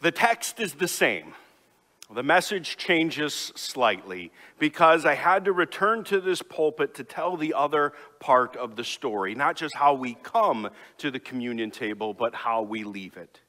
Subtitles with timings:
[0.00, 1.34] The text is the same.
[2.14, 7.52] The message changes slightly because I had to return to this pulpit to tell the
[7.52, 12.34] other part of the story, not just how we come to the communion table, but
[12.34, 13.40] how we leave it.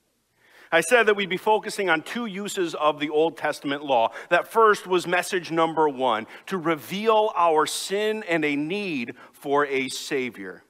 [0.72, 4.12] I said that we'd be focusing on two uses of the Old Testament law.
[4.30, 9.88] That first was message number one to reveal our sin and a need for a
[9.88, 10.64] Savior.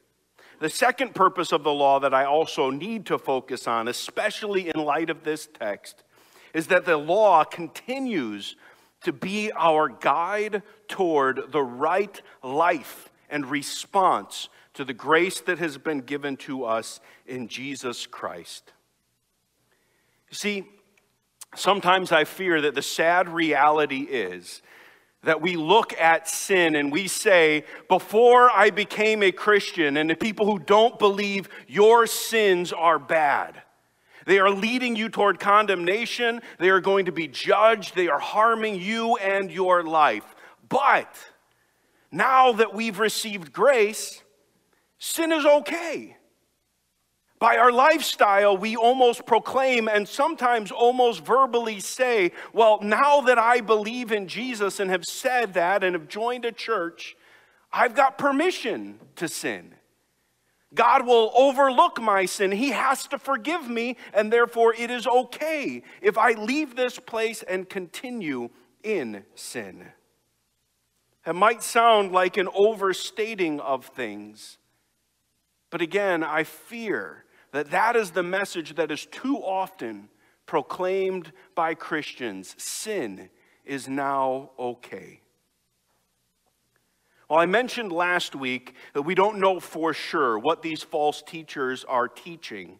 [0.60, 4.84] The second purpose of the law that I also need to focus on, especially in
[4.84, 6.04] light of this text,
[6.54, 8.58] is that the law continues
[9.04, 15.78] to be our guide toward the right life and response to the grace that has
[15.78, 18.74] been given to us in Jesus Christ.
[20.30, 20.68] You see,
[21.56, 24.62] sometimes I fear that the sad reality is
[25.24, 30.16] that we look at sin and we say, before I became a Christian, and the
[30.16, 33.62] people who don't believe your sins are bad.
[34.26, 36.42] They are leading you toward condemnation.
[36.60, 37.96] They are going to be judged.
[37.96, 40.36] They are harming you and your life.
[40.70, 41.14] But
[42.12, 44.24] now that we've received grace,
[45.00, 46.16] sin is okay.
[47.40, 53.62] By our lifestyle, we almost proclaim and sometimes almost verbally say, Well, now that I
[53.62, 57.16] believe in Jesus and have said that and have joined a church,
[57.72, 59.74] I've got permission to sin.
[60.74, 62.52] God will overlook my sin.
[62.52, 67.42] He has to forgive me, and therefore it is okay if I leave this place
[67.44, 68.50] and continue
[68.84, 69.88] in sin.
[71.26, 74.58] It might sound like an overstating of things,
[75.70, 80.10] but again, I fear that that is the message that is too often
[80.46, 82.56] proclaimed by Christians.
[82.58, 83.30] Sin
[83.66, 85.22] is now okay.
[87.30, 91.84] Well, I mentioned last week that we don't know for sure what these false teachers
[91.84, 92.80] are teaching.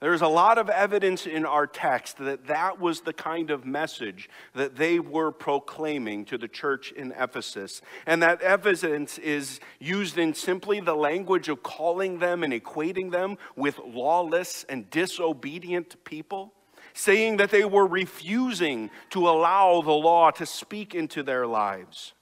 [0.00, 4.28] There's a lot of evidence in our text that that was the kind of message
[4.54, 7.80] that they were proclaiming to the church in Ephesus.
[8.04, 13.38] And that evidence is used in simply the language of calling them and equating them
[13.56, 16.52] with lawless and disobedient people,
[16.92, 22.12] saying that they were refusing to allow the law to speak into their lives.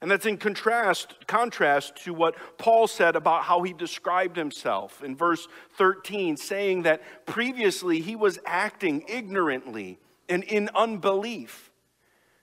[0.00, 5.14] And that's in contrast, contrast to what Paul said about how he described himself in
[5.14, 5.46] verse
[5.76, 11.70] 13, saying that previously he was acting ignorantly and in unbelief,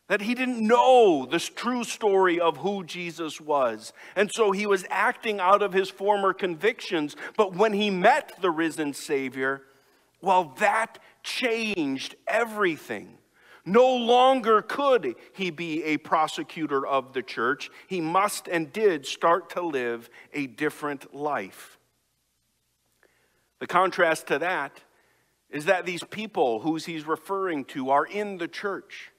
[0.07, 3.91] that he didn't know the true story of who Jesus was.
[4.15, 7.15] And so he was acting out of his former convictions.
[7.37, 9.63] But when he met the risen Savior,
[10.21, 13.16] well, that changed everything.
[13.67, 17.69] No longer could he be a prosecutor of the church.
[17.87, 21.77] He must and did start to live a different life.
[23.59, 24.79] The contrast to that
[25.49, 29.11] is that these people whose he's referring to are in the church.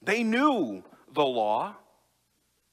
[0.00, 1.74] They knew the law.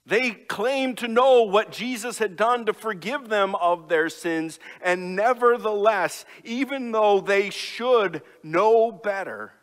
[0.05, 5.15] They claimed to know what Jesus had done to forgive them of their sins, and
[5.15, 9.53] nevertheless, even though they should know better,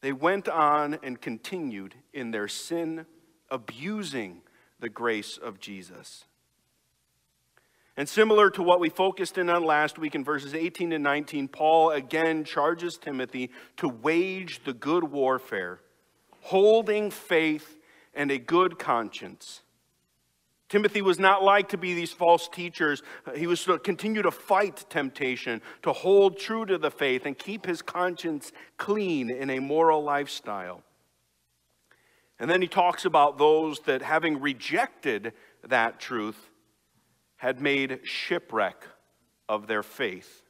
[0.00, 3.06] they went on and continued in their sin,
[3.50, 4.42] abusing
[4.80, 6.24] the grace of Jesus.
[7.96, 11.48] And similar to what we focused in on last week in verses 18 and 19,
[11.48, 15.80] Paul again charges Timothy to wage the good warfare,
[16.42, 17.76] holding faith
[18.14, 19.62] and a good conscience.
[20.68, 23.02] Timothy was not like to be these false teachers.
[23.34, 27.64] He was to continue to fight temptation, to hold true to the faith, and keep
[27.64, 30.82] his conscience clean in a moral lifestyle.
[32.38, 35.32] And then he talks about those that, having rejected
[35.64, 36.50] that truth,
[37.36, 38.84] had made shipwreck
[39.48, 40.42] of their faith.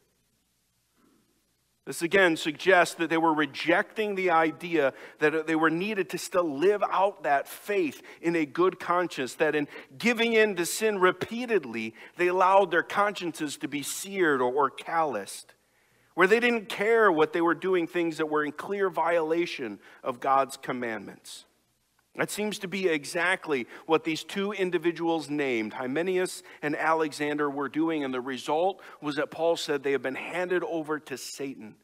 [1.89, 6.59] This again suggests that they were rejecting the idea that they were needed to still
[6.59, 9.67] live out that faith in a good conscience, that in
[9.97, 15.55] giving in to sin repeatedly, they allowed their consciences to be seared or, or calloused,
[16.13, 20.21] where they didn't care what they were doing things that were in clear violation of
[20.21, 21.47] God's commandments.
[22.19, 28.03] That seems to be exactly what these two individuals named, Hymenaeus and Alexander, were doing.
[28.03, 31.77] And the result was that Paul said they have been handed over to Satan.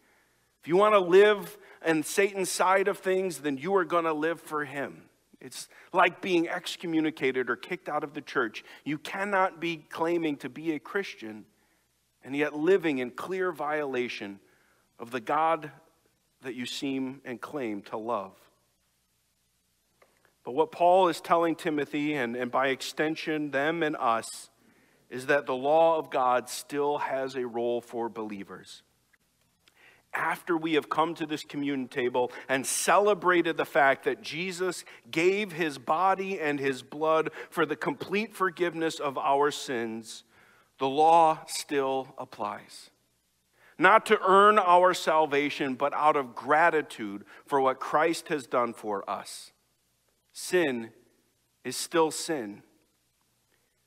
[0.61, 4.13] If you want to live in Satan's side of things, then you are going to
[4.13, 5.03] live for him.
[5.41, 8.65] It's like being excommunicated or kicked out of the church.
[8.83, 11.45] You cannot be claiming to be a Christian
[12.25, 14.41] and yet living in clear violation
[14.99, 15.71] of the God
[16.43, 18.33] that you seem and claim to love.
[20.44, 24.50] But what Paul is telling Timothy, and, and by extension, them and us,
[25.08, 28.82] is that the law of God still has a role for believers.
[30.14, 35.52] after we have come to this communion table and celebrated the fact that Jesus gave
[35.52, 40.25] his body and his blood for the complete forgiveness of our sins,
[40.79, 42.90] the law still applies.
[43.76, 49.08] Not to earn our salvation, but out of gratitude for what Christ has done for
[49.11, 49.50] us.
[50.35, 50.91] Sin
[51.65, 52.63] is still sin.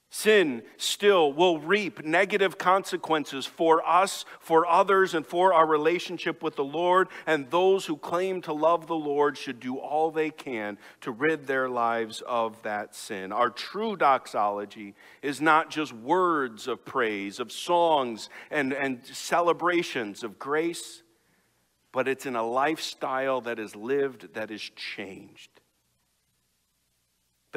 [0.10, 6.56] Sin still will reap negative consequences for us, for others, and for our relationship with
[6.56, 7.10] the Lord.
[7.26, 11.46] And those who claim to love the Lord should do all they can to rid
[11.46, 13.34] their lives of that sin.
[13.34, 20.40] Our true doxology is not just words of praise, of songs and, and celebrations of
[20.40, 21.04] grace,
[21.92, 25.50] but it's in a lifestyle that is lived, that is changed.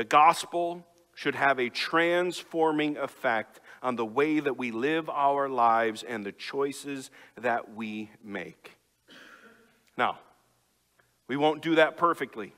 [0.01, 6.03] The gospel should have a transforming effect on the way that we live our lives
[6.03, 8.79] and the choices that we make.
[9.99, 10.19] Now,
[11.29, 12.55] we won't do that perfectly,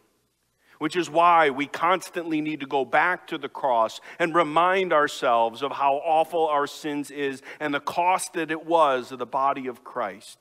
[0.79, 5.65] which is why we constantly need to go back to the cross and remind ourselves
[5.65, 9.67] of how awful our sins is and the cost that it was of the body
[9.67, 10.39] of Christ.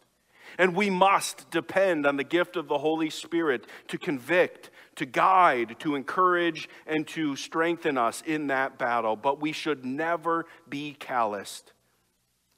[0.57, 5.77] And we must depend on the gift of the Holy Spirit to convict, to guide,
[5.79, 9.15] to encourage, and to strengthen us in that battle.
[9.15, 11.73] But we should never be calloused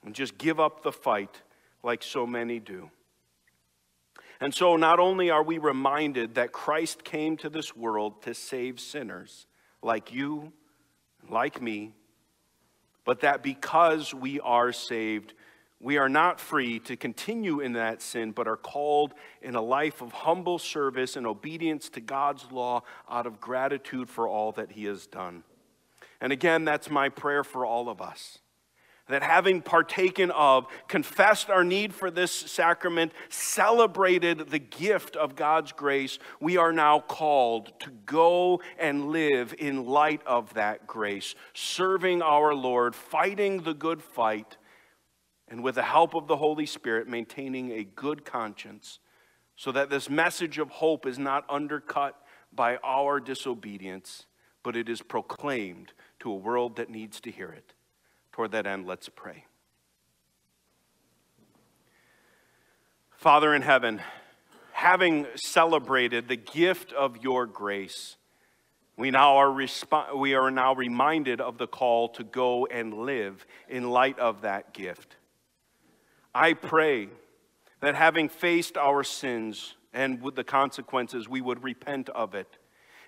[0.04, 1.42] and just give up the fight
[1.84, 2.90] like so many do.
[4.40, 8.80] And so, not only are we reminded that Christ came to this world to save
[8.80, 9.48] sinners
[9.82, 10.52] like you,
[11.30, 11.94] like me,
[13.06, 15.34] but that because we are saved,
[15.84, 20.02] we are not free to continue in that sin, but are called in a life
[20.02, 24.86] of humble service and obedience to God's law out of gratitude for all that He
[24.86, 25.44] has done.
[26.22, 28.40] And again, that's my prayer for all of us.
[29.10, 35.74] That having partaken of, confessed our need for this sacrament, celebrated the gift of God's
[35.74, 42.22] grace, we are now called to go and live in light of that grace, serving
[42.22, 44.56] our Lord, fighting the good fight
[45.54, 48.98] and with the help of the Holy Spirit, maintaining a good conscience
[49.56, 52.20] so that this message of hope is not undercut
[52.52, 54.26] by our disobedience,
[54.64, 57.76] but it is proclaimed to a world that needs to hear it.
[58.32, 59.46] Toward that end, let's pray.
[63.12, 64.02] Father in heaven,
[64.72, 68.16] having celebrated the gift of your grace,
[68.98, 73.46] we, now are resp- we are now reminded of the call to go and live
[73.70, 75.18] in light of that gift.
[76.34, 77.10] I pray
[77.82, 82.58] that having faced our sins and with the consequences, we would repent of it.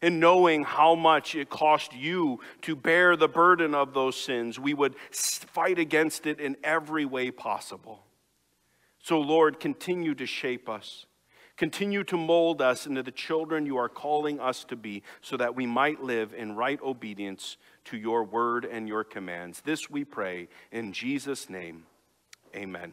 [0.02, 4.74] And knowing how much it cost you to bear the burden of those sins, we
[4.74, 8.04] would fight against it in every way possible.
[9.00, 11.06] So, Lord, continue to shape us.
[11.58, 15.56] Continue to mold us into the children you are calling us to be so that
[15.56, 17.56] we might live in right obedience
[17.86, 19.62] to your word and your commands.
[19.62, 21.86] This we pray in Jesus' name.
[22.54, 22.92] Amen.